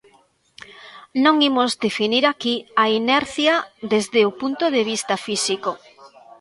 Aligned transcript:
Non 1.23 1.35
imos 1.49 1.71
definir 1.85 2.23
aquí 2.27 2.55
a 2.83 2.85
inercia 3.01 3.53
desde 3.93 4.19
o 4.29 4.31
punto 4.41 4.65
de 4.75 4.81
vista 4.91 5.15
físico. 5.25 5.71